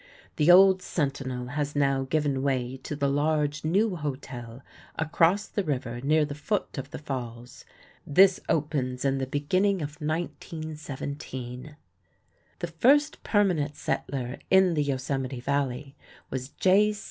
The 0.37 0.49
old 0.49 0.81
Sentinel 0.81 1.49
has 1.49 1.75
now 1.75 2.05
given 2.09 2.41
way 2.41 2.77
to 2.77 2.95
the 2.95 3.07
large 3.07 3.63
new 3.63 3.95
hotel 3.97 4.63
across 4.95 5.45
the 5.45 5.63
river 5.63 6.01
near 6.01 6.25
the 6.25 6.33
foot 6.33 6.79
of 6.79 6.89
the 6.89 6.97
falls. 6.97 7.65
This 8.07 8.39
opens 8.49 9.05
in 9.05 9.19
the 9.19 9.27
beginning 9.27 9.75
of 9.83 10.01
1917. 10.01 11.75
The 12.57 12.65
first 12.67 13.21
permanent 13.21 13.75
settler 13.75 14.39
in 14.49 14.73
the 14.73 14.81
Yosemite 14.81 15.39
Valley 15.39 15.95
was 16.31 16.49
J. 16.49 16.95